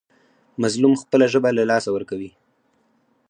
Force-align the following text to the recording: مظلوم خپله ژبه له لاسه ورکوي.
مظلوم 0.61 0.93
خپله 1.01 1.25
ژبه 1.33 1.49
له 1.57 1.63
لاسه 1.71 1.89
ورکوي. 1.93 2.31